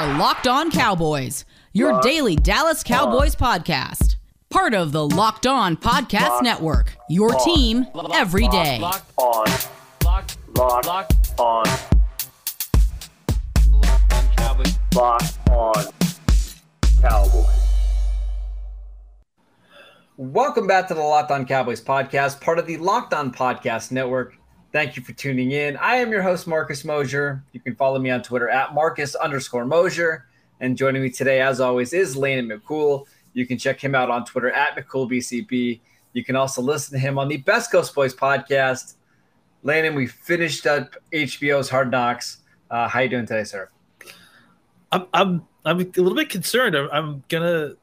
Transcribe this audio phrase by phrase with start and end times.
[0.00, 4.16] are Locked On Cowboys, your daily Dallas Cowboys podcast.
[4.48, 8.78] Part of the Locked On Podcast Network, your team every day.
[8.78, 9.44] Locked, on,
[10.02, 11.64] locked, locked, locked, on,
[13.72, 14.78] locked on Cowboys.
[14.94, 15.84] locked on
[17.02, 17.46] Cowboys.
[20.16, 24.39] Welcome back to the Locked On Cowboys podcast, part of the Locked On Podcast Network.
[24.72, 25.76] Thank you for tuning in.
[25.78, 27.42] I am your host, Marcus Mosher.
[27.52, 30.26] You can follow me on Twitter at Marcus underscore Mosher.
[30.60, 33.06] And joining me today, as always, is Landon McCool.
[33.32, 35.80] You can check him out on Twitter at McCoolBCB.
[36.12, 38.94] You can also listen to him on the Best Coast Boys podcast.
[39.64, 42.38] Landon, we finished up HBO's Hard Knocks.
[42.70, 43.68] Uh, how you doing today, sir?
[44.92, 46.76] I'm I'm I'm a little bit concerned.
[46.76, 47.74] I'm, I'm gonna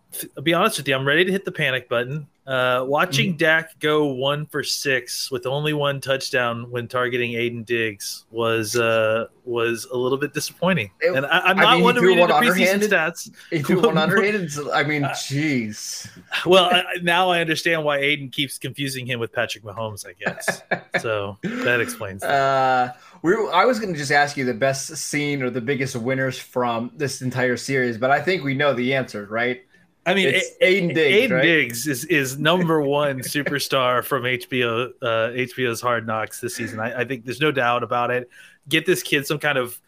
[0.42, 0.96] be honest with you.
[0.96, 2.28] I'm ready to hit the panic button.
[2.48, 3.38] Uh, watching Mm-hmm.
[3.40, 9.26] Dak go one for six with only one touchdown when targeting Aiden Diggs was uh,
[9.44, 10.90] was a little bit disappointing.
[11.02, 12.90] It- and I, I'm I not mean, he one to read into preseason underhanded.
[12.92, 13.32] stats.
[13.50, 14.50] He threw one underhanded.
[14.74, 16.10] I mean, jeez.
[16.46, 20.06] Well, I, I- now I understand why Aiden keeps confusing him with Patrick Mahomes.
[20.08, 20.62] I guess
[21.02, 21.38] so.
[21.44, 22.22] That explains.
[22.22, 22.30] That.
[22.32, 25.60] Uh, we were, I was going to just ask you the best scene or the
[25.60, 29.64] biggest winners from this entire series, but I think we know the answer, right?
[30.08, 31.42] I mean, It's Aiden Diggs, Aiden right?
[31.44, 36.80] Diggs is, is number one superstar from HBO uh, HBO's Hard Knocks this season.
[36.80, 38.30] I, I think there's no doubt about it.
[38.70, 39.80] Get this kid some kind of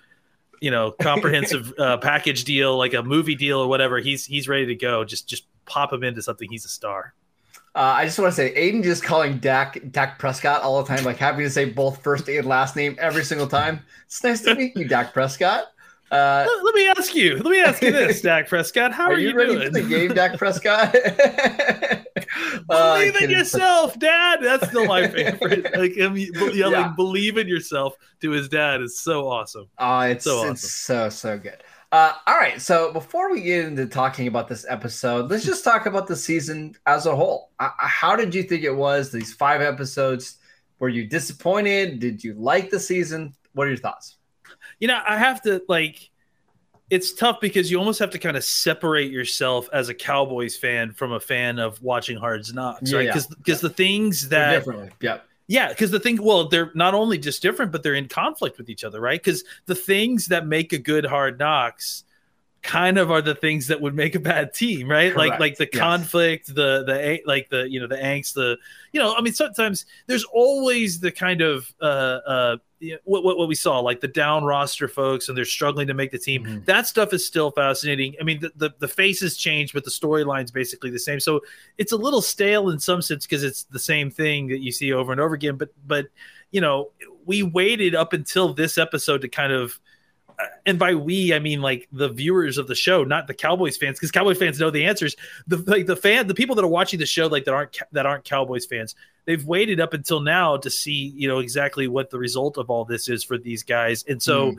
[0.60, 4.00] you know comprehensive uh, package deal, like a movie deal or whatever.
[4.00, 5.06] He's he's ready to go.
[5.06, 6.50] Just just pop him into something.
[6.52, 7.14] He's a star.
[7.74, 11.06] Uh, I just want to say, Aiden just calling Dak Dak Prescott all the time,
[11.06, 13.80] like happy to say both first and last name every single time.
[14.06, 15.68] It's nice to meet you, Dak Prescott.
[16.12, 17.36] Uh, Let, let me ask you.
[17.38, 18.92] Let me ask you this, Dak Prescott.
[18.92, 19.68] How are, are you ready doing?
[19.68, 20.96] for the game, Dak Prescott?
[22.70, 24.40] Uh, Believe in yourself, Dad.
[24.42, 25.74] That's still my favorite.
[25.78, 26.94] Like him yelling, Yeah.
[26.96, 29.68] "Believe in yourself" to his dad is so awesome.
[29.80, 31.58] Oh, it's So it's so so good.
[31.92, 35.88] Uh, all right, so before we get into talking about this episode, let's just talk
[35.88, 37.50] about the season as a whole.
[37.60, 39.12] Uh, how did you think it was?
[39.12, 40.38] These five episodes.
[40.78, 42.00] Were you disappointed?
[42.00, 43.34] Did you like the season?
[43.54, 44.18] What are your thoughts?
[44.80, 46.10] You know, I have to like
[46.90, 50.92] it's tough because you almost have to kind of separate yourself as a Cowboys fan
[50.92, 53.06] from a fan of watching Hard Knocks, right?
[53.06, 54.66] Yeah, Because because the things that
[55.02, 55.20] yeah.
[55.48, 58.70] yeah, because the thing well, they're not only just different, but they're in conflict with
[58.70, 59.22] each other, right?
[59.22, 62.04] Because the things that make a good Hard Knocks
[62.62, 65.16] kind of are the things that would make a bad team, right?
[65.16, 65.80] Like Correct, like the yes.
[65.82, 68.58] conflict, the the a- like the you know the angst, the
[68.92, 72.58] you know, I mean sometimes there's always the kind of uh uh
[73.04, 76.12] what, what what we saw like the down roster folks and they're struggling to make
[76.12, 76.44] the team.
[76.46, 76.66] Mhm.
[76.66, 78.16] That stuff is still fascinating.
[78.20, 81.20] I mean the the, the faces change, but the storyline's basically the same.
[81.20, 81.42] So
[81.78, 84.94] it's a little stale in some sense because it's the same thing that you see
[84.94, 85.56] over and over again.
[85.58, 86.08] But but
[86.52, 86.92] you know
[87.26, 89.80] we waited up until this episode to kind of
[90.66, 93.98] and by we I mean like the viewers of the show, not the Cowboys fans,
[93.98, 95.16] because Cowboys fans know the answers.
[95.48, 98.06] The like the fan, the people that are watching the show like that aren't that
[98.06, 98.96] aren't Cowboys fans,
[99.26, 102.86] they've waited up until now to see you know exactly what the result of all
[102.86, 104.52] this is for these guys, and so.
[104.52, 104.58] Hmm.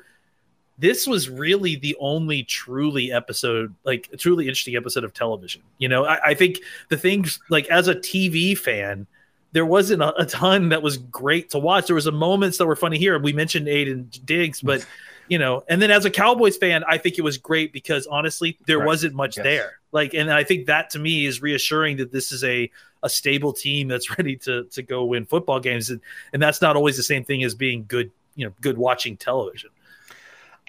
[0.78, 5.60] This was really the only truly episode, like truly interesting episode of television.
[5.76, 9.06] You know, I, I think the things like as a TV fan,
[9.52, 11.86] there wasn't a, a ton that was great to watch.
[11.86, 13.18] There was a moments that were funny here.
[13.18, 14.86] We mentioned Aiden Diggs, but
[15.30, 18.58] you know, and then as a Cowboys fan, I think it was great because honestly,
[18.66, 18.86] there Right.
[18.86, 19.44] wasn't much Yes.
[19.44, 19.72] there.
[19.92, 22.70] Like, and I think that to me is reassuring that this is a
[23.02, 26.00] a stable team that's ready to to go win football games, and
[26.34, 29.70] and that's not always the same thing as being good, you know, good watching television.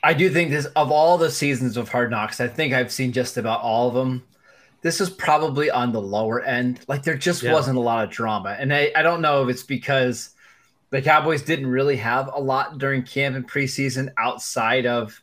[0.03, 3.11] I do think this of all the seasons of Hard Knocks, I think I've seen
[3.11, 4.23] just about all of them.
[4.83, 6.79] This is probably on the lower end.
[6.88, 7.53] Like there just Yeah.
[7.53, 8.55] wasn't a lot of drama.
[8.59, 10.31] And I, I don't know if it's because
[10.91, 15.22] the Cowboys didn't really have a lot during camp and preseason outside of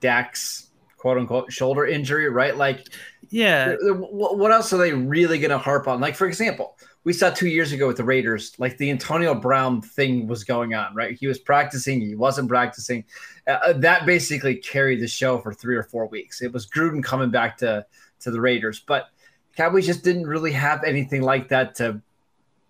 [0.00, 2.56] Dak's quote unquote shoulder injury, right?
[2.56, 2.86] Like
[3.30, 6.00] Yeah, what else are they really going to harp on?
[6.00, 9.82] Like, for example, we saw two years ago with the Raiders, like the Antonio Brown
[9.82, 11.16] thing was going on, right?
[11.18, 13.04] He was practicing, he wasn't practicing.
[13.46, 16.40] Uh, that basically carried the show for three or four weeks.
[16.40, 17.84] It was Gruden coming back to
[18.20, 19.08] to the Raiders, but
[19.56, 22.00] Cowboys just didn't really have anything like that to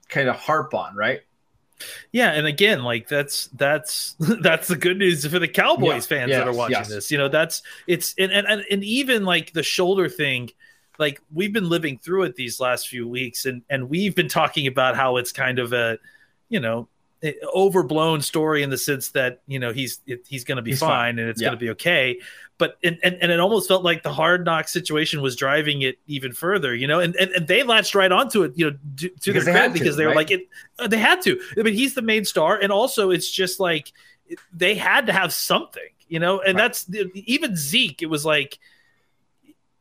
[0.09, 1.21] kind of harp on, right?
[2.13, 6.29] Yeah, and again, like that's that's that's the good news for the Cowboys Yeah, fans
[6.31, 6.89] yes, that are watching yes.
[6.89, 7.11] this.
[7.11, 10.51] You know, that's it's and, and and even like the shoulder thing,
[10.99, 14.67] like we've been living through it these last few weeks, and and we've been talking
[14.67, 15.99] about how it's kind of a,
[16.49, 16.89] you know,
[17.55, 20.81] overblown story in the sense that you know he's it, he's going to be He's
[20.81, 21.19] fine, fine.
[21.19, 21.49] and it's Yeah.
[21.49, 22.19] going to be okay.
[22.59, 25.99] But and, and and it almost felt like the hard knock situation was driving it
[26.07, 27.01] even further, you know.
[27.01, 29.97] And and, and they latched right onto it, you know, to, to their credit because
[29.97, 30.17] they were right?
[30.17, 30.49] like it.
[30.79, 31.41] uh, they had to.
[31.59, 33.93] I mean, he's the main star, and also it's just like
[34.53, 35.83] they had to have something.
[36.09, 36.63] you know, and Right.
[36.65, 38.03] that's even Zeke.
[38.03, 38.59] It was like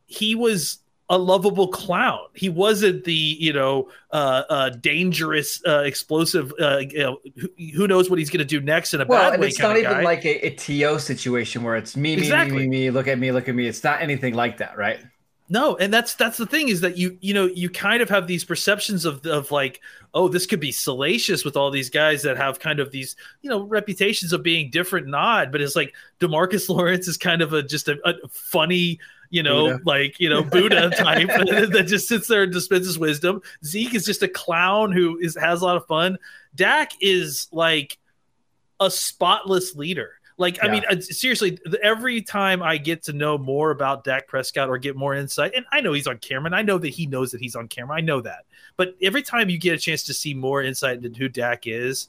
[0.06, 2.20] he was a lovable clown.
[2.34, 6.52] He wasn't the you know uh, uh, dangerous, uh, explosive.
[6.60, 9.30] Uh, you know, who, who knows what he's going to do next in a Well,
[9.30, 10.02] bad way it's not even guy.
[10.02, 12.58] like a, a TO situation where it's me, me, Exactly.
[12.58, 13.66] me, me, me, look at me, look at me.
[13.66, 15.00] It's not anything like that, right?
[15.48, 18.26] No, and that's that's the thing is that you you know you kind of have
[18.26, 19.80] these perceptions of of like
[20.14, 23.50] oh this could be salacious with all these guys that have kind of these you
[23.50, 27.52] know reputations of being different and odd, but it's like Demarcus Lawrence is kind of
[27.52, 28.98] a just a, a funny
[29.32, 29.82] you know Buddha.
[29.84, 31.26] like you know Buddha type
[31.72, 33.42] that just sits there and dispenses wisdom.
[33.64, 36.18] Zeke is just a clown who is has a lot of fun.
[36.54, 37.98] Dak is like
[38.78, 40.12] a spotless leader.
[40.38, 44.76] Like, I mean, seriously, every time I get to know more about Dak Prescott or
[44.78, 47.30] get more insight, and I know he's on camera, and I know that he knows
[47.30, 47.96] that he's on camera.
[47.96, 48.44] I know that.
[48.76, 52.08] But every time you get a chance to see more insight into who Dak is,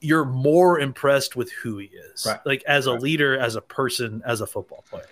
[0.00, 2.26] you're more impressed with who he is.
[2.26, 2.40] Right.
[2.44, 3.02] Like, as a Right.
[3.02, 5.06] leader, as a person, as a football player.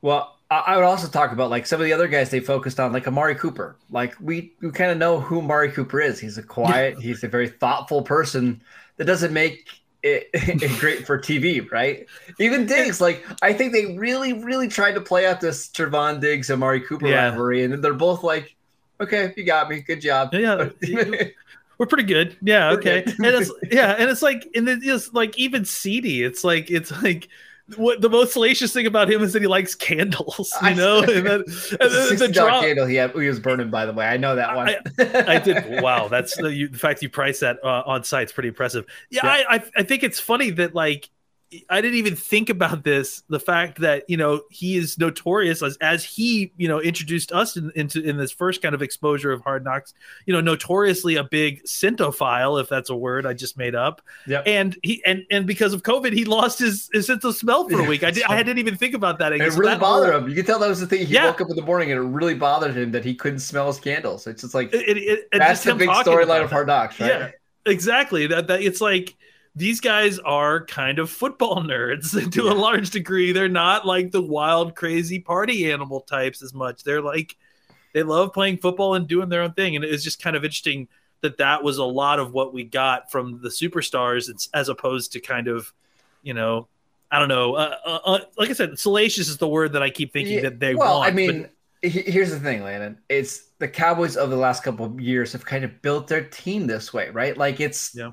[0.00, 2.92] Well, I, would also talk about like some of the other guys they focused on,
[2.92, 3.76] like Amari Cooper.
[3.90, 6.18] Like we, we kind of know who Amari Cooper is.
[6.18, 8.62] He's a quiet, he's a very thoughtful person
[8.96, 9.68] that doesn't make
[10.02, 12.06] it, it great for TV, right?
[12.38, 16.50] Even Diggs, like I think they really, really tried to play out this Trevon Diggs
[16.50, 17.28] Amari Cooper Yeah.
[17.28, 18.54] rivalry, and they're both like,
[19.00, 20.70] "Okay, you got me, good job." Yeah,
[21.78, 22.36] we're pretty good.
[22.40, 23.02] Yeah, okay.
[23.04, 26.24] and it's yeah, and it's like and it's just like even CeeDee.
[26.24, 27.28] It's like it's like
[27.76, 31.00] what the most salacious thing about him is that he likes candles, you I- know.
[31.02, 31.78] and then, and It's a
[32.16, 33.70] then the dollar candle he had, he was burning.
[33.70, 34.70] By the way, I know that one.
[34.98, 35.82] I did.
[35.82, 38.86] Wow, that's the, you, the fact you price that uh, on site is pretty impressive.
[39.10, 39.44] Yeah, Yeah.
[39.48, 41.10] I, I I think it's funny that like
[41.70, 43.22] I didn't even think about this.
[43.30, 47.56] The fact that you know he is notorious as as he you know introduced us
[47.56, 49.94] in, into in this first kind of exposure of Hard Knocks.
[50.26, 54.02] You know, notoriously a big Syntophile, if that's a word I just made up.
[54.26, 54.40] Yeah.
[54.44, 57.80] And he and and because of COVID, he lost his his sense of smell for
[57.80, 58.04] a week.
[58.04, 59.32] I did, I didn't even think about that.
[59.32, 60.28] It really that bothered whole- him.
[60.28, 61.06] You could tell that was the thing.
[61.06, 61.26] He Yeah.
[61.26, 63.80] woke up in the morning and it really bothered him that he couldn't smell his
[63.80, 64.26] candles.
[64.26, 66.50] It's just like It, it, it, that's just the big storyline of.
[66.50, 67.08] Hard Knocks, right?
[67.08, 67.30] Yeah,
[67.64, 68.26] exactly.
[68.26, 69.14] That that it's like
[69.58, 72.52] these guys are kind of football nerds to Yeah.
[72.52, 73.32] a large degree.
[73.32, 76.84] They're not like the wild, crazy party animal types as much.
[76.84, 77.36] They're like
[77.94, 80.88] they love playing football and doing their own thing, and it's just kind of interesting
[81.22, 85.20] that that was a lot of what we got from the superstars, as opposed to
[85.20, 85.72] kind of
[86.22, 86.68] you know.
[87.10, 87.54] I don't know.
[87.54, 90.40] Uh, uh, uh, like I said, salacious is the word that I keep thinking Yeah,
[90.42, 91.10] that they well, want.
[91.10, 91.48] I mean,
[91.80, 92.98] he- here's the thing, Landon.
[93.08, 96.66] It's the Cowboys of the last couple of years have kind of built their team
[96.66, 97.34] this way, right?
[97.34, 98.12] Like it's Yeah.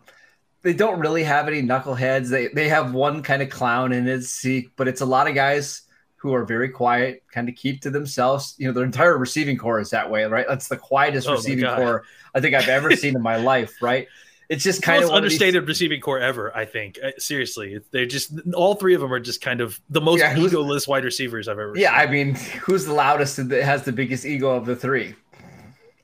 [0.65, 2.29] They don't really have any knuckleheads.
[2.29, 5.35] They they have one kind of clown in it, Zeke, but it's a lot of
[5.35, 5.83] guys
[6.17, 8.55] who are very quiet, kind of keep to themselves.
[8.57, 10.47] You know, their entire receiving corps is that way, right?
[10.49, 12.03] That's the quietest Oh receiving corps
[12.33, 14.07] I think I've ever seen in my life, right?
[14.49, 16.55] It's just It's kind of understated receiving corps ever.
[16.55, 20.01] I think Uh, seriously, they're just all three of them are just kind of the
[20.01, 21.75] most Yeah, egoless wide receivers I've ever.
[21.75, 22.07] Yeah, seen.
[22.07, 25.15] I mean, who's the loudest and that has the biggest ego of the three?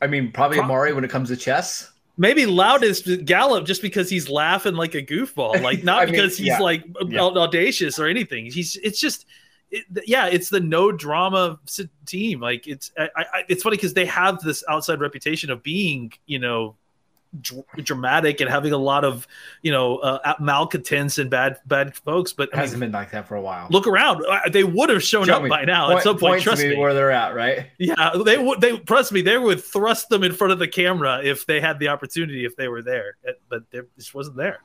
[0.01, 1.91] I mean, probably Pro- Amari when it comes to chess.
[2.17, 6.37] Maybe loudest Gallup just because he's laughing like a goofball, like not I mean, because
[6.37, 6.59] he's yeah.
[6.59, 7.21] like Yeah.
[7.21, 8.45] audacious or anything.
[8.45, 9.25] He's it's just.
[9.73, 11.57] It, yeah, it's the no drama
[12.05, 12.41] team.
[12.41, 16.39] Like it's, I, I, it's funny because they have this outside reputation of being, you
[16.39, 16.75] know,
[17.39, 19.27] dr- dramatic and having a lot of,
[19.61, 22.33] you know, uh, malcontents and bad, bad folks.
[22.33, 23.67] But I mean, hasn't been like that for a while.
[23.69, 24.23] look around.
[24.51, 25.49] They would have shown Show up me.
[25.49, 26.41] by now at some point.
[26.43, 26.75] Trust me.
[26.77, 27.67] where they're at, right?
[27.77, 28.59] Yeah, they would.
[28.61, 29.21] They trust me.
[29.21, 32.45] They would thrust them in front of the camera if they had the opportunity.
[32.45, 34.59] If they were there, Uh, but they just wasn't there.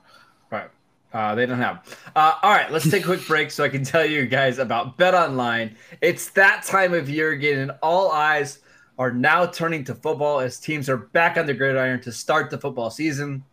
[0.50, 0.68] Right.
[1.12, 1.98] Uh, they don't have.
[2.14, 4.98] Uh, all right, let's take a quick break so I can tell you guys about
[4.98, 5.74] Bet Online.
[6.02, 8.58] It's that time of year again, and all eyes
[8.98, 12.58] are now turning to football as teams are back on the gridiron to start the
[12.58, 13.44] football season.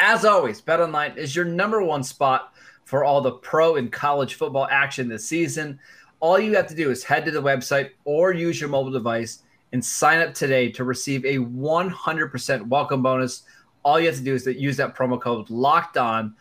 [0.00, 2.52] As always, Bet Online is your number one spot
[2.84, 5.78] for all the pro and college football action this season.
[6.18, 9.44] All you have to do is head to the website or use your mobile device
[9.72, 13.42] and sign up today to receive a 100% welcome bonus.
[13.84, 16.34] All you have to do is use that promo code locked on.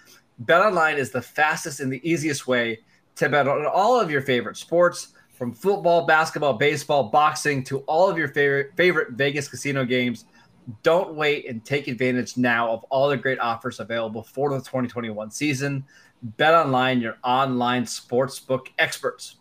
[0.45, 2.79] BetOnline is the fastest and the easiest way
[3.15, 5.09] to bet on all of your favorite sports,
[5.41, 10.25] from football, basketball, baseball, boxing to all of your favorite favorite Vegas casino games.
[10.83, 15.31] Don't wait and take advantage now of all the great offers available for the 2021
[15.31, 15.83] season.
[16.21, 19.37] Bet online, your online sportsbook experts.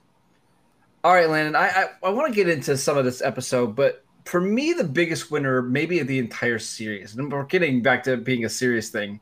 [1.05, 4.03] All right, Landon, I, I, I want to get into some of this episode, but
[4.25, 8.17] for me, the biggest winner, maybe of the entire series, and we're getting back to
[8.17, 9.21] being a serious thing,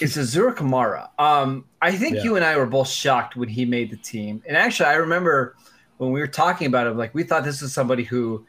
[0.00, 1.10] is Azur Kamara.
[1.20, 2.24] Um, I think Yeah.
[2.24, 4.42] you and I were both shocked when he made the team.
[4.48, 5.54] And actually, I remember
[5.98, 8.44] when we were talking about him, like we thought this was somebody who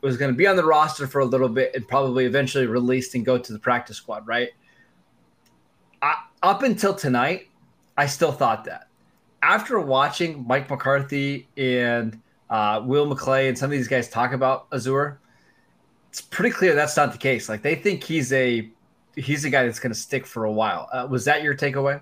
[0.00, 3.14] was going to be on the roster for a little bit and probably eventually released
[3.14, 4.50] and go to the practice squad, right?
[6.02, 7.48] I, up until tonight,
[7.96, 8.88] I still thought that.
[9.44, 14.70] after watching Mike McCarthy and uh, Will McClay and some of these guys talk about
[14.70, 15.18] Azur,
[16.08, 17.48] it's pretty clear that's not the case.
[17.48, 18.70] Like they think he's a
[19.16, 20.88] he's a guy that's going to stick for a while.
[20.92, 22.00] Uh, was that your takeaway?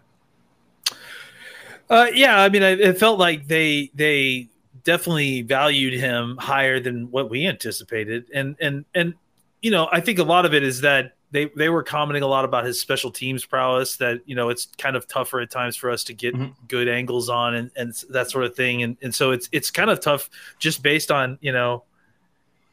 [1.90, 4.48] Uh, yeah, I mean, I, it felt like they they
[4.84, 9.14] definitely valued him higher than what we anticipated, and and and
[9.60, 12.26] you know, I think a lot of it is that they they were commenting a
[12.26, 13.96] lot about his special teams prowess.
[13.96, 16.54] That you know, it's kind of tougher at times for us to get Mhm.
[16.68, 19.88] good angles on and and that sort of thing, and and so it's it's kind
[19.90, 21.84] of tough just based on you know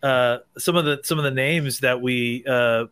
[0.02, 2.86] uh, some of the some of the names that we uh,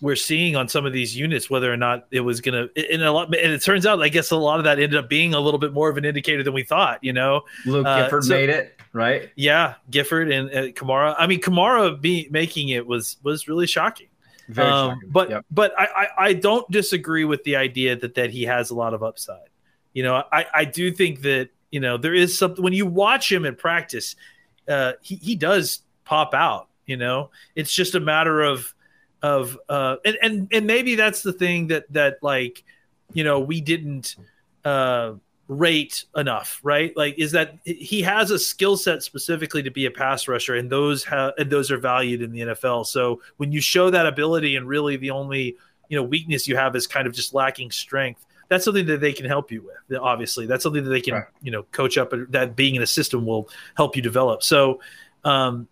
[0.00, 2.68] we're seeing on some of these units, whether or not it was gonna.
[2.90, 5.08] And a lot, and it turns out, I guess a lot of that ended up
[5.08, 7.02] being a little bit more of an indicator than we thought.
[7.02, 9.30] You know, Luke Uh, Gifford so- made it right.
[9.36, 11.14] yeah, Gifford and uh, Kamara.
[11.18, 14.06] I mean, Kamara be, making it was was really shocking.
[14.48, 15.08] Very Um, shocking.
[15.10, 15.44] but Yep.
[15.50, 18.94] but I, I I don't disagree with the idea that that he has a lot
[18.94, 19.48] of upside.
[19.92, 23.30] You know, I I do think that you know there is something when you watch
[23.30, 24.16] him in practice,
[24.66, 26.68] uh, he he does pop out.
[26.86, 28.74] You know, it's just a matter of
[29.22, 32.64] of uh and and and maybe that's the thing that that like
[33.12, 34.16] you know we didn't
[34.64, 35.12] uh
[35.48, 36.96] rate enough right?
[36.96, 40.70] Like is that he has a skill set specifically to be a pass rusher and
[40.70, 44.56] those have and those are valued in the NFL so when you show that ability
[44.56, 45.56] and really the only
[45.88, 49.12] you know weakness you have is kind of just lacking strength that's something that they
[49.12, 50.44] can help you with obviously.
[50.46, 51.24] That's something that they can Right.
[51.42, 54.42] you know coach up that being in a system will help you develop.
[54.42, 54.80] So
[55.24, 55.68] um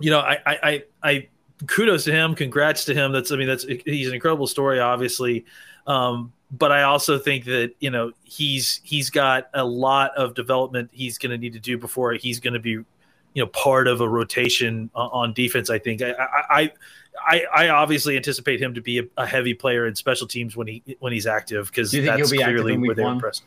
[0.00, 1.28] you know i i i, I
[1.66, 5.44] kudos to him congrats to him that's i mean that's he's an incredible story obviously
[5.86, 10.90] um but I also think that you know he's he's got a lot of development
[10.92, 12.86] he's going to need to do before he's going to be you
[13.36, 15.70] know part of a rotation on, on defense.
[15.70, 16.12] I think I,
[16.50, 16.72] I
[17.26, 20.66] I I obviously anticipate him to be a, a heavy player in special teams when
[20.66, 23.44] he when he's active because Do you think that's clearly where they're impressed.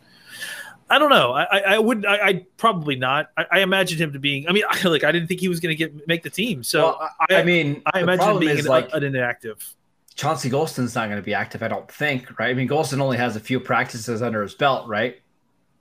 [0.90, 1.32] I don't know.
[1.34, 3.32] I I, I would I, I probably not.
[3.38, 4.48] I, I imagined him to being.
[4.48, 6.64] I mean, I, like I didn't think he was going to get make the team.
[6.64, 9.76] So Well, I, I mean, I imagine him being an, like an inactive.
[10.16, 11.62] Chauncey Golston's not going to be active.
[11.62, 12.40] I don't think.
[12.40, 12.50] Right.
[12.50, 14.88] I mean, Golston only has a few practices under his belt.
[14.88, 15.20] Right.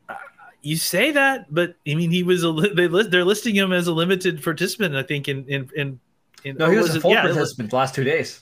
[0.08, 0.14] Uh,
[0.62, 3.72] you say that, but I mean, he was a li- they list, they're listing him
[3.72, 4.96] as a limited participant.
[4.96, 6.00] I think in in in,
[6.44, 8.40] in No, he or was, a it- full yeah, participant the last two days.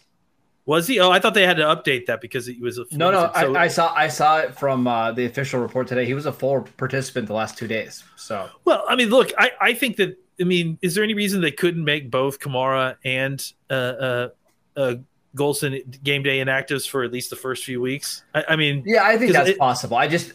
[0.65, 1.01] Was he?
[1.01, 3.31] Oh, I thought they had to update that because he was a No, no.
[3.35, 6.05] So- I, I saw I saw it from uh, the official report today.
[6.07, 8.05] He was a full participant the last two days.
[8.17, 11.41] So Well, I mean, look, I, I think that I mean, is there any reason
[11.41, 14.29] they couldn't make both Kamara and uh, uh,
[14.77, 14.95] uh,
[15.37, 18.23] Golston game day inactives for at least the first few weeks?
[18.35, 19.97] I, I mean, yeah, I think that's it- possible.
[19.97, 20.33] I just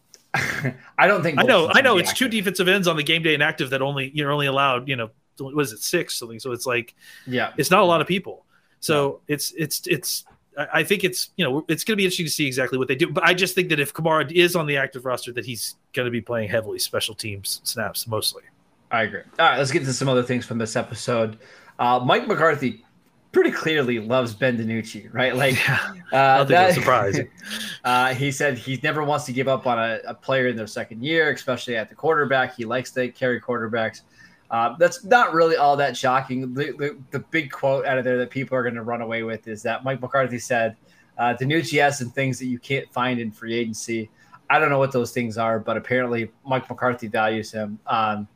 [0.34, 3.34] I don't think I know, I know, it's two defensive ends on the game day
[3.34, 6.40] inactive that only you're only allowed, you know, what is it, six something?
[6.40, 6.94] So it's like
[7.26, 8.44] Yeah, it's not a lot of people.
[8.86, 10.24] So it's it's it's.
[10.72, 12.94] I think it's you know it's going to be interesting to see exactly what they
[12.94, 15.74] do, but I just think that if Kamara is on the active roster, that he's
[15.92, 18.42] going to be playing heavily special teams snaps mostly.
[18.90, 19.20] I agree.
[19.38, 21.38] All right, let's get to some other things from this episode.
[21.78, 22.84] Uh, Mike McCarthy
[23.32, 25.36] pretty clearly loves Ben DiNucci, right?
[25.44, 27.28] Like, uh, don't think that's surprising.
[27.84, 30.68] uh, he said he never wants to give up on a, a player in their
[30.68, 32.56] second year, especially at the quarterback.
[32.56, 34.02] He likes to carry quarterbacks.
[34.50, 36.54] Uh, that's not really all that shocking.
[36.54, 39.22] The, the, the big quote out of there that people are going to run away
[39.22, 40.76] with is that Mike McCarthy said,
[41.18, 44.10] uh, DiNucci has some things that you can't find in free agency.
[44.48, 47.78] I don't know what those things are, but apparently Mike McCarthy values him.
[47.86, 48.28] Um,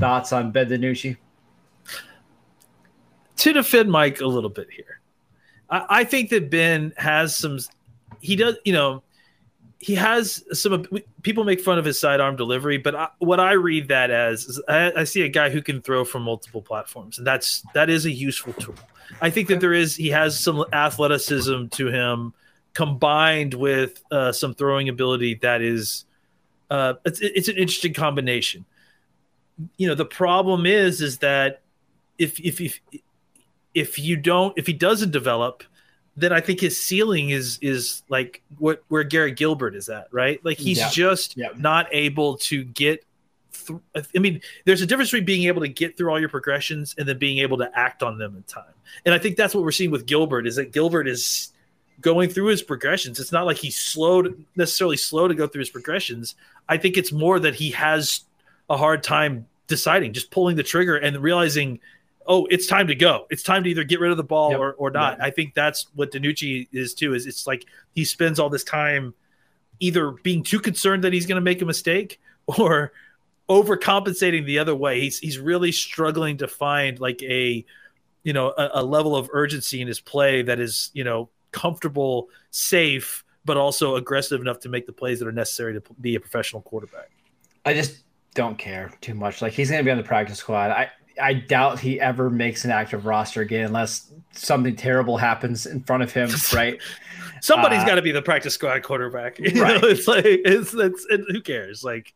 [0.00, 1.16] thoughts on Ben DiNucci?
[3.36, 5.00] to defend Mike a little bit here,
[5.70, 7.58] I, I think that Ben has some.
[8.20, 9.02] He does, you know,
[9.78, 10.86] he has some.
[11.22, 14.62] People make fun of his sidearm delivery, but I, what I read that as is
[14.68, 18.06] I, I see a guy who can throw from multiple platforms, and that's that is
[18.06, 18.74] a useful tool.
[19.20, 22.32] I think that there is he has some athleticism to him,
[22.74, 26.04] combined with uh, some throwing ability that is.
[26.70, 28.64] Uh, it's it's an interesting combination.
[29.76, 31.62] You know, the problem is is that
[32.18, 32.80] if if if
[33.74, 35.62] if you don't if he doesn't develop
[36.16, 40.44] then i think his ceiling is is like what where garrett gilbert is at right
[40.44, 40.88] like he's Yeah.
[40.90, 41.48] just Yeah.
[41.56, 43.04] not able to get
[43.52, 46.94] through i mean there's a difference between being able to get through all your progressions
[46.98, 48.64] and then being able to act on them in time
[49.04, 51.52] and i think that's what we're seeing with gilbert is that gilbert is
[52.00, 55.60] going through his progressions it's not like he's slow to, necessarily slow to go through
[55.60, 56.34] his progressions
[56.68, 58.20] i think it's more that he has
[58.68, 61.80] a hard time deciding just pulling the trigger and realizing
[62.26, 63.26] oh, it's time to go.
[63.30, 64.60] It's time to either get rid of the ball Yep.
[64.60, 65.18] or, or not.
[65.18, 65.26] Yep.
[65.26, 67.14] I think that's what DiNucci is too.
[67.14, 67.64] Is it's like
[67.94, 69.14] he spends all this time
[69.80, 72.92] either being too concerned that he's going to make a mistake or
[73.48, 75.00] overcompensating the other way.
[75.00, 77.64] He's he's really struggling to find like a
[78.24, 82.28] you know a, a level of urgency in his play that is you know comfortable,
[82.50, 86.20] safe, but also aggressive enough to make the plays that are necessary to be a
[86.20, 87.10] professional quarterback.
[87.64, 88.00] I just
[88.34, 89.40] don't care too much.
[89.42, 90.70] Like he's going to be on the practice squad.
[90.70, 90.90] I
[91.22, 96.02] I doubt he ever makes an active roster again unless something terrible happens in front
[96.02, 96.78] of him, right?
[97.40, 99.38] Somebody's Uh, got to be the practice squad quarterback.
[99.40, 99.80] You Right.
[99.80, 101.82] know, it's like it's it's it, who cares?
[101.84, 102.12] Like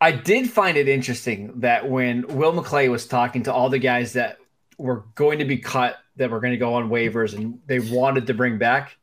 [0.00, 4.14] I did find it interesting that when Will McClay was talking to all the guys
[4.14, 4.38] that
[4.78, 8.26] were going to be cut, that were going to go on waivers, and they wanted
[8.26, 8.96] to bring back,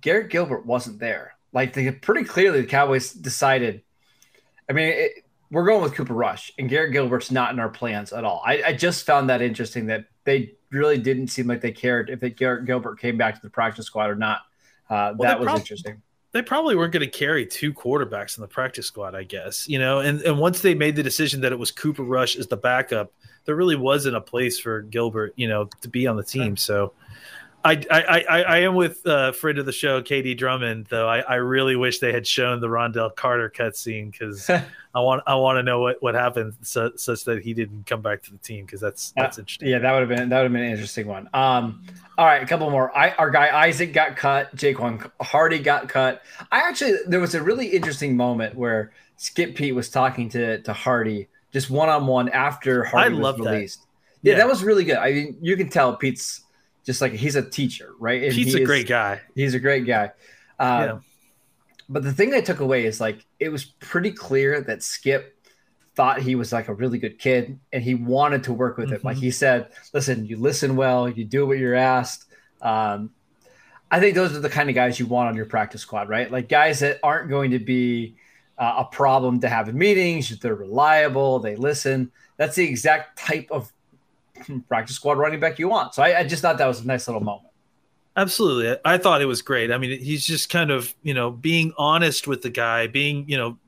[0.00, 1.34] Garrett Gilbert wasn't there.
[1.52, 3.82] Like they pretty clearly, the Cowboys decided.
[4.68, 5.21] I mean, it,
[5.52, 8.42] we're going with Cooper Rush, and Garrett Gilbert's not in our plans at all.
[8.44, 12.22] I, I just found that interesting that they really didn't seem like they cared if
[12.22, 14.38] it, Garrett Gilbert came back to the practice squad or not.
[14.88, 16.02] Uh, Well, that was prob- interesting.
[16.32, 19.68] they probably weren't going to carry two quarterbacks in the practice squad, I guess.
[19.68, 22.46] You know, and and once they made the decision that it was Cooper Rush as
[22.46, 23.12] the backup,
[23.44, 26.56] there really wasn't a place for Gilbert, you know, to be on the team.
[26.56, 26.94] So.
[27.64, 30.86] I, I, I, I am with uh, friend of the show, KD Drummond.
[30.90, 34.50] Though I, I really wish they had shown the Ron'Dell Carter cutscene because
[34.94, 38.02] I want I want to know what, what happened so, such that he didn't come
[38.02, 39.68] back to the team because that's that's interesting.
[39.68, 41.28] Yeah, that would have been that would have been an interesting one.
[41.32, 41.84] Um,
[42.18, 42.96] all right, a couple more.
[42.96, 44.54] I, our guy Isaac got cut.
[44.56, 46.22] Jaquan Hardy got cut.
[46.50, 50.72] I actually there was a really interesting moment where Skip Peete was talking to to
[50.72, 53.60] Hardy just one on one after Hardy was love that.
[54.22, 54.36] Yeah, Yeah.
[54.38, 54.96] that was really good.
[54.96, 56.42] I mean, you can tell Peete's
[56.84, 58.22] just like he's a teacher, right?
[58.24, 59.20] And Peete's he a is- great guy.
[59.34, 60.12] He's a great guy.
[60.58, 60.98] Uh, Yeah.
[61.88, 65.36] But the thing I took away is like it was pretty clear that Skip
[65.94, 69.00] thought he was like a really good kid and he wanted to work with him.
[69.02, 72.24] Like he said, listen, you listen well, you do what you're asked.
[72.62, 73.10] Um,
[73.90, 76.30] I think those are the kind of guys you want on your practice squad, right?
[76.30, 78.16] Like guys that aren't going to be
[78.56, 80.38] uh, a problem to have in meetings.
[80.38, 82.10] They're reliable, they listen.
[82.38, 83.70] That's the exact type of
[84.68, 85.94] practice squad running back you want.
[85.94, 87.48] So I, I just thought that was a nice little moment.
[88.16, 88.76] Absolutely.
[88.84, 89.72] I thought it was great.
[89.72, 93.38] I mean, he's just kind of, you know, being honest with the guy, being, you
[93.38, 93.58] know,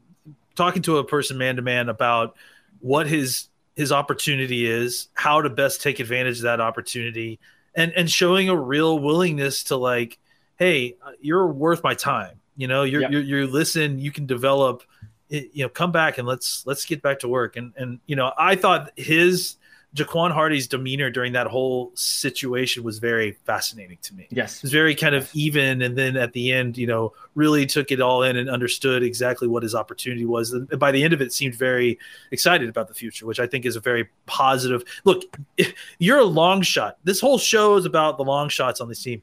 [0.55, 2.37] talking to a person man to man about
[2.81, 7.41] what his his opportunity is, how to best take advantage of that opportunity
[7.75, 10.19] and and showing a real willingness to like,
[10.57, 12.39] hey, you're worth my time.
[12.57, 13.11] You know, you're Yep.
[13.11, 14.83] you're, you listen, you can develop
[15.29, 17.57] you know, come back and let's let's get back to work.
[17.57, 19.57] And and you know, I thought his
[19.95, 24.27] Jaquan Hardy's demeanor during that whole situation was very fascinating to me.
[24.31, 24.57] Yes.
[24.57, 27.93] It was very kind of even and then at the end you know really took
[27.93, 30.53] it all in and understood exactly what his opportunity was.
[30.53, 31.99] And by the end of it seemed very
[32.33, 34.83] excited about the future which i think is a very positive.
[35.05, 35.23] Look
[35.99, 39.23] you're a long shot this whole show is about the long shots on this team.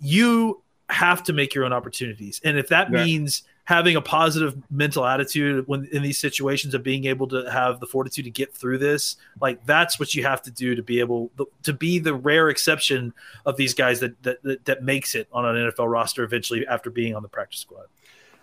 [0.00, 2.40] You have to make your own opportunities.
[2.44, 3.04] And if that Yeah.
[3.04, 7.80] means having a positive mental attitude when in these situations of being able to have
[7.80, 11.00] the fortitude to get through this like that's what you have to do to be
[11.00, 11.30] able
[11.62, 13.12] to be the rare exception
[13.46, 17.14] of these guys that that, that, makes it on an NFL roster eventually after being
[17.14, 17.86] on the practice squad.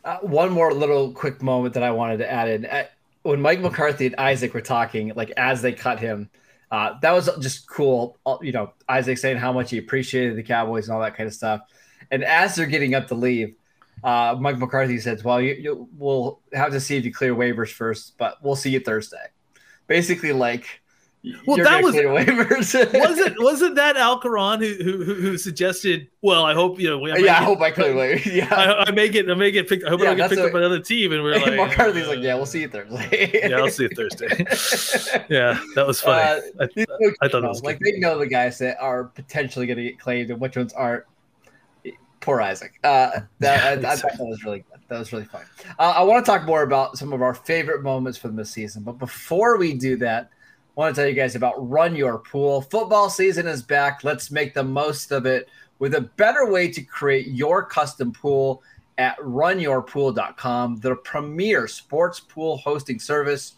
[0.04, 2.66] Uh, one more little quick moment that I wanted to add in.
[2.66, 2.86] Uh,
[3.22, 6.30] when Mike McCarthy and Isaac were talking, like as they cut him,
[6.72, 8.18] uh, that was just cool.
[8.26, 11.28] Uh, You know, Isaac saying how much he appreciated the Cowboys and all that kind
[11.28, 11.62] of stuff.
[12.10, 13.56] And as they're getting up to leave,
[14.04, 17.70] uh, Mike McCarthy says, "Well, you, you we'll have to see if you clear waivers
[17.70, 19.28] first, but we'll see you Thursday."
[19.88, 20.82] Basically, like,
[21.46, 22.74] Well, you're that was- clear waivers.
[23.00, 26.08] wasn't wasn't that Alarcón who, who who- who suggested?
[26.22, 27.06] Well, I hope you know.
[27.06, 28.26] I yeah, I hope I clear waivers.
[28.34, 29.84] Yeah, I, I may get I may get picked.
[29.84, 31.12] I hope I Yeah, don't get that's picked up by another team.
[31.12, 33.84] And we're And like, McCarthy's uh, like, "Yeah, we'll see you Thursday." yeah, I'll see
[33.84, 34.28] you Thursday.
[35.30, 36.22] yeah, that was funny.
[36.22, 36.86] Uh, I, These
[37.22, 37.96] I thought it was like good.
[37.96, 41.04] they know the guys that are potentially going to get claimed and which ones aren't.
[42.22, 42.80] Poor Isaac.
[42.84, 44.80] Uh, that, I, I that was really good.
[44.88, 45.44] That was really fun.
[45.80, 48.84] Uh, I want to talk more about some of our favorite moments from this season,
[48.84, 50.30] but before we do that,
[50.78, 52.62] I want to tell you guys about Run Your Pool.
[52.62, 54.04] Football season is back.
[54.04, 58.64] Let's make the most of it with a better way to create your custom pool
[58.98, 63.56] at runyourpool.com, the premier sports pool hosting service.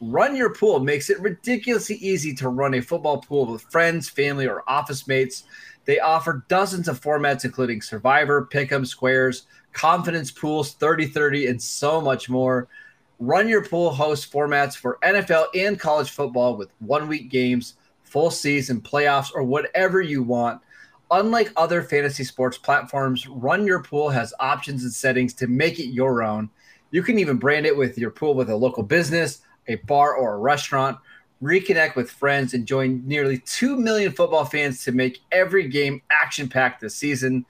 [0.00, 4.46] Run Your Pool makes it ridiculously easy to run a football pool with friends, family,
[4.46, 5.44] or office mates.
[5.86, 12.00] They offer dozens of formats, including Survivor, Pick'em, Squares, Confidence Pools, 30 30, and so
[12.00, 12.68] much more.
[13.18, 18.30] Run Your Pool hosts formats for NFL and college football with one week games, full
[18.30, 20.60] season, playoffs, or whatever you want.
[21.10, 25.86] Unlike other fantasy sports platforms, Run Your Pool has options and settings to make it
[25.86, 26.50] your own.
[26.90, 30.34] You can even brand it with your pool with a local business, a bar, or
[30.34, 30.98] a restaurant.
[31.42, 36.48] Reconnect with friends and join nearly 2 million football fans to make every game action
[36.48, 37.44] packed this season.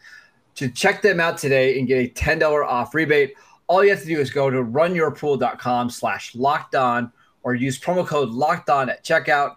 [0.57, 3.35] To check them out today and get a $10 off rebate,
[3.67, 8.07] all you have to do is go to runyourpool.com slash locked on or use promo
[8.07, 9.57] code locked on at checkout.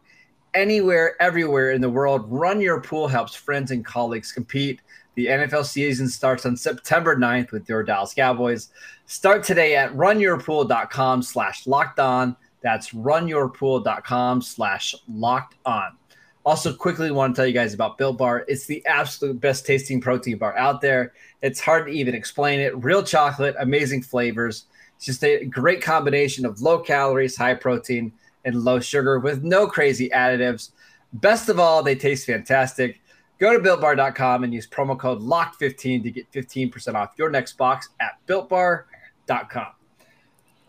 [0.54, 4.82] Anywhere, everywhere in the world, Run Your Pool helps friends and colleagues compete.
[5.16, 8.70] The NFL season starts on September 9th with your Dallas Cowboys.
[9.06, 12.36] Start today at runyourpool.com slash locked on.
[12.62, 15.98] That's runyourpool.com slash locked on.
[16.46, 18.46] Also, quickly want to tell you guys about Built Bar.
[18.48, 21.14] It's the absolute best tasting protein bar out there.
[21.42, 22.76] It's hard to even explain it.
[22.84, 24.66] Real chocolate, amazing flavors.
[24.96, 28.12] It's just a great combination of low calories, high protein,
[28.46, 30.72] and low sugar with no crazy additives.
[31.14, 33.00] Best of all, they taste fantastic.
[33.40, 37.90] Go to builtbar.com and use promo code LOCK15 to get 15% off your next box
[38.02, 39.79] at builtbar.com.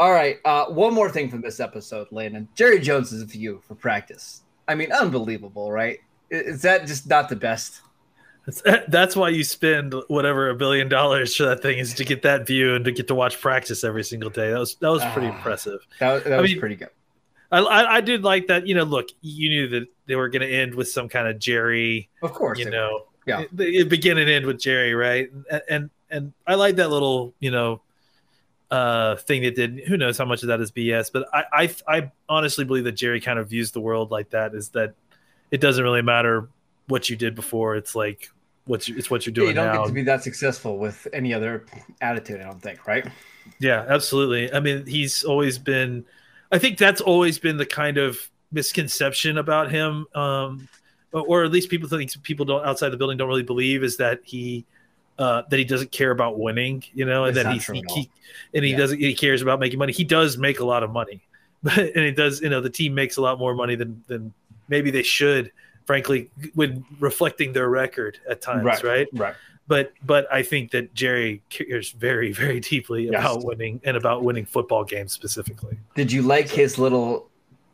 [0.01, 0.39] All right.
[0.47, 2.49] Uh, one more thing from this episode, Landon.
[2.55, 4.43] Jerry Jones's view for practice.
[4.67, 5.99] I mean, unbelievable, right?
[6.31, 7.83] Is that just not the best?
[8.47, 12.23] That's, that's why you spend whatever a billion dollars for that thing is to get
[12.23, 14.51] that view and to get to watch practice every single day.
[14.51, 15.81] That was that was pretty Ah, impressive.
[15.99, 16.89] That, that I was mean, pretty good.
[17.53, 18.67] I, I I did like that.
[18.67, 21.39] You know, look, you knew that they were going to end with some kind of
[21.39, 22.09] Jerry.
[22.23, 22.59] Of course.
[22.59, 23.45] You know, Yeah.
[23.53, 25.31] the begin and end with Jerry, right?
[25.51, 27.83] And and, and I like that little you know
[28.71, 29.81] uh thing that did.
[29.89, 31.11] Who knows how much of that is BS?
[31.13, 34.55] But I I I honestly believe that Jerry kind of views the world like that.
[34.55, 34.95] Is that
[35.51, 36.51] it doesn't really matter
[36.89, 37.77] what you did before.
[37.77, 38.31] It's like
[38.67, 39.73] what's it's what you're Yeah, doing you don't now.
[39.73, 41.65] get to be that successful with any other
[42.01, 43.07] attitude, I don't think, right?
[43.59, 44.53] Yeah, absolutely.
[44.53, 46.07] I mean, he's always been.
[46.53, 48.19] I think that's always been the kind of
[48.53, 50.69] misconception about him, um,
[51.13, 53.99] or, or at least people think people don't outside the building don't really believe is
[53.99, 54.67] that he
[55.21, 57.59] uh, that he doesn't care about winning, you know, and that he,
[57.95, 58.11] he
[58.55, 58.77] and he Yeah.
[58.79, 59.93] doesn't he cares about making money.
[59.93, 61.21] He does make a lot of money,
[61.63, 64.33] but and it does you know the team makes a lot more money than than
[64.69, 65.53] maybe they should,
[65.87, 69.07] frankly, when reflecting their record at times, right?
[69.13, 69.35] Right.
[69.69, 73.21] but but I think that Jerry cares very very deeply Yes.
[73.21, 75.79] about winning and about winning football games specifically.
[75.95, 77.29] Did you like his little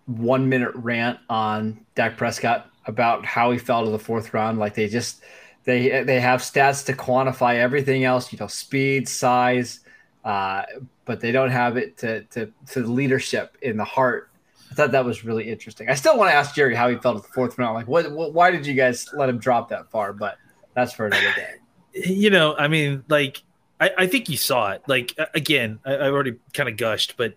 [0.07, 4.59] one minute rant on Dak Prescott about how he fell to the fourth round?
[4.59, 5.23] Like they just
[5.67, 9.81] they they have stats to quantify everything else, you know, speed, size,
[10.25, 10.63] uh,
[11.05, 14.31] but they don't have it to to to the leadership in the heart.
[14.71, 15.91] I thought that was really interesting.
[15.91, 17.75] I still want to ask Jerry how he felt at the fourth round.
[17.75, 20.13] Like, what, what why did you guys let him drop that far?
[20.13, 20.39] But
[20.75, 21.55] that's for another day.
[21.95, 23.43] You know, I mean, like
[23.81, 24.83] I, I think you saw it.
[24.87, 27.35] Like again, I, I've already kind of gushed, but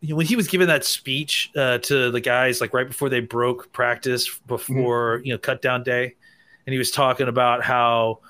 [0.00, 3.08] you know, when he was giving that speech uh, to the guys, like right before
[3.08, 6.16] they broke practice, before you know cut down day,
[6.66, 8.20] and he was talking about how.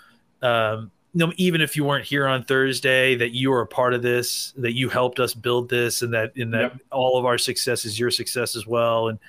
[0.43, 3.95] Um, you know, even if you weren't here on Thursday, that you were a part
[3.95, 6.77] of this, that you helped us build this, and that in that Yep.
[6.91, 9.07] all of our success is your success as well.
[9.07, 9.21] And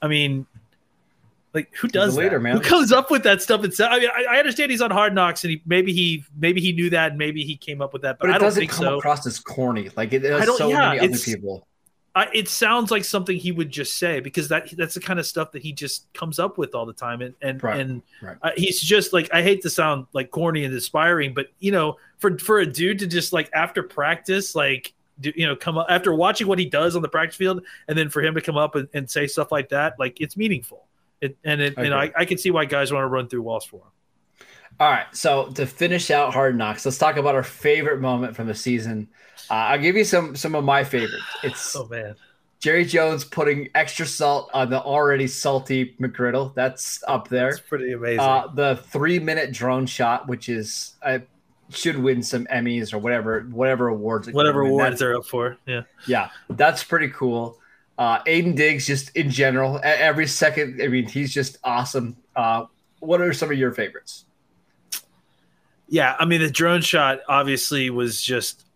[0.00, 0.46] I mean,
[1.52, 2.40] like who does later, that?
[2.40, 2.56] man.
[2.56, 3.62] Who comes up with that stuff?
[3.62, 6.62] And I mean, I, I understand he's on Hard Knocks, and he maybe he maybe
[6.62, 8.46] he knew that, and maybe he came up with that, but, But it I don't
[8.46, 8.98] doesn't think come so.
[8.98, 9.90] across as corny.
[9.96, 11.66] Like it I don't- so yeah, many other people.
[12.14, 15.26] I, it sounds like something he would just say because that that's the kind of
[15.26, 18.36] stuff that he just comes up with all the time, and and Right, and right.
[18.42, 21.96] uh, he's just like I hate to sound like corny and inspiring, but you know,
[22.18, 25.86] for for a dude to just like after practice, like do, you know, come up
[25.90, 28.56] after watching what he does on the practice field, and then for him to come
[28.56, 30.86] up and, and say stuff like that, like it's meaningful.
[31.20, 32.12] It, and it, I and I.
[32.16, 33.90] I can see why guys want to run through walls for him.
[34.80, 38.46] All right, so to finish out Hard Knocks, let's talk about our favorite moment from
[38.46, 39.08] the season.
[39.50, 41.24] Uh, I'll give you some some of my favorites.
[41.42, 42.14] It's Oh man,
[42.60, 46.54] Jerry Jones putting extra salt on the already salty McGriddle.
[46.54, 47.48] That's up there.
[47.48, 48.20] It's pretty amazing.
[48.20, 51.18] Uh, the three minute drone shot, which is uh,
[51.70, 54.28] should win some Emmys or whatever whatever awards.
[54.28, 55.82] it Whatever awards they're up for, yeah.
[56.06, 57.58] Yeah, that's pretty cool.
[57.98, 60.80] Uh, Aiden Diggs, just in general, every second.
[60.80, 62.16] I mean, he's just awesome.
[62.36, 62.66] Uh,
[63.00, 64.24] what are some of your favorites?
[65.88, 68.66] Yeah, I mean the drone shot obviously was just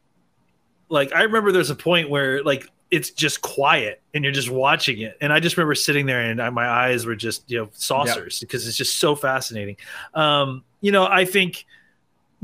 [0.88, 5.00] like I remember there's a point where like it's just quiet and you're just watching
[5.00, 7.70] it, and I just remember sitting there and I, my eyes were just you know
[7.72, 9.76] saucers because it's just so fascinating.
[10.14, 11.64] Um, you know, I think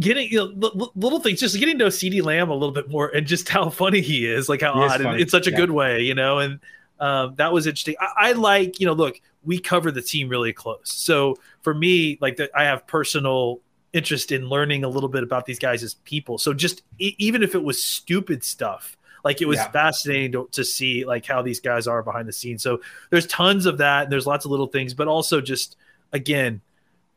[0.01, 2.91] getting you know l- little things, just getting to know CeeDee Lamb a little bit
[2.91, 5.51] more and just how funny he is, like how He odd and in such a
[5.51, 5.57] yeah.
[5.57, 6.61] good way, you know, and
[7.01, 7.97] um, that was interesting.
[8.01, 10.81] I, I like, you know, look, we cover the team really close.
[10.85, 13.61] So for me, like the, I have personal
[13.99, 16.39] interest in learning a little bit about these guys as people.
[16.39, 19.71] So just e- even if it was stupid stuff, like it was Yeah.
[19.71, 22.63] fascinating to, to see like how these guys are behind the scenes.
[22.63, 22.81] So
[23.11, 24.05] there's tons of that.
[24.05, 25.77] And there's lots of little things, but also just
[26.13, 26.61] again,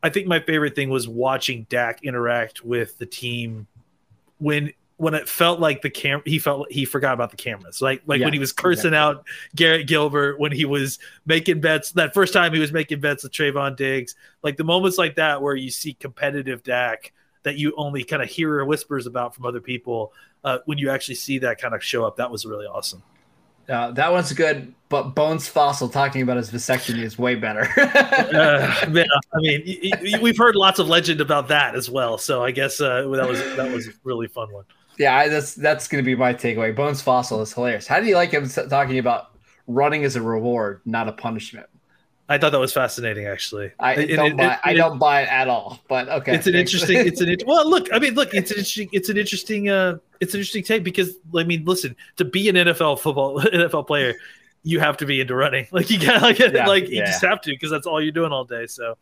[0.03, 3.67] I think my favorite thing was watching Dak interact with the team
[4.39, 8.03] when when it felt like the cam he felt he forgot about the cameras like
[8.05, 12.13] like Yeah, when he was cursing out Garrett Gilbert when he was making bets that
[12.13, 15.55] first time he was making bets with Trevon Diggs like the moments like that where
[15.55, 20.13] you see competitive Dak that you only kind of hear whispers about from other people
[20.43, 23.01] uh, when you actually see that kind of show up that was really awesome
[23.69, 27.61] Uh, that one's good, but Bones Fossil talking about his vasectomy is way better.
[27.77, 32.17] uh, man, I mean, y- y- we've heard lots of legend about that as well.
[32.17, 34.65] So I guess uh, that was that was a really fun one.
[34.97, 36.75] Yeah, I, that's that's going to be my takeaway.
[36.75, 37.87] Bones Fossil is hilarious.
[37.87, 39.31] How do you like him talking about
[39.67, 41.67] running as a reward, not a punishment?
[42.29, 43.71] I thought that was fascinating, actually.
[43.79, 44.53] I don't it- buy.
[44.53, 45.79] it- I don't buy it at all.
[45.89, 46.73] But okay, It's an thanks.
[46.73, 47.05] interesting.
[47.05, 47.69] It's an well.
[47.69, 48.33] Look, I mean, look.
[48.33, 48.89] It's an interesting.
[48.93, 49.69] It's an interesting.
[49.69, 51.95] Uh, it's an interesting take because I mean, listen.
[52.17, 54.13] To be an NFL football NFL player,
[54.63, 55.67] you have to be into running.
[55.71, 57.05] Like you got like Yeah, like you yeah.
[57.07, 58.65] just have to because that's all you're doing all day.
[58.67, 58.97] So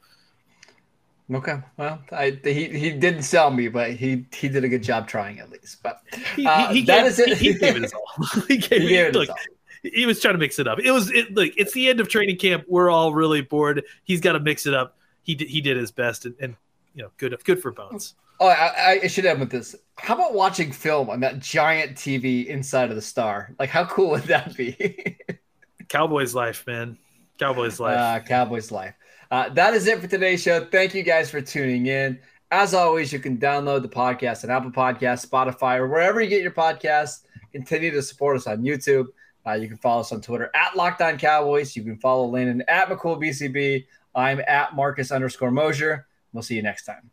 [1.33, 1.59] okay.
[1.77, 5.39] Well, I, he he didn't sell me, but he he did a good job trying
[5.39, 5.81] at least.
[5.83, 6.01] But
[6.35, 7.37] he, Uh, he, he that gave, is it.
[7.37, 8.27] He, gave it his all.
[8.47, 9.37] he gave, he it look, his all.
[9.83, 10.79] he was trying to mix it up.
[10.79, 11.51] It was it, look.
[11.57, 12.65] It's the end of training camp.
[12.67, 13.83] We're all really bored.
[14.03, 14.97] He's got to mix it up.
[15.23, 16.55] He did, he did his best, and, and
[16.95, 18.15] you know, good good for Bones.
[18.41, 19.75] Oh, I, I should end with this.
[19.97, 23.53] How about watching film on that giant TV inside of the star?
[23.59, 25.17] Like, how cool would that be?
[25.89, 26.97] Cowboys life, man.
[27.37, 27.97] Cowboys life.
[27.97, 28.93] uh, Cowboys life.
[29.31, 30.65] Uh, that is it for today's show.
[30.65, 32.19] Thank you guys for tuning in.
[32.51, 36.41] As always, you can download the podcast on Apple Podcasts, Spotify, or wherever you get
[36.41, 37.21] your podcasts.
[37.51, 39.05] Continue to support us on YouTube.
[39.45, 41.75] Uh, you can follow us on Twitter at Locked On Cowboys.
[41.75, 43.85] You can follow Landon at McCoolBCB.
[44.15, 46.07] I'm at Marcus underscore Mosher.
[46.33, 47.11] We'll see you next time.